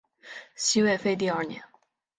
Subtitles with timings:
[0.55, 1.61] 西魏废帝二年。